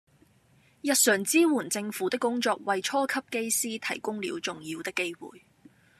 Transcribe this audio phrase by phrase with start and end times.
[0.81, 5.45] 日常支援政府的工作為初級機師提供了重要的機會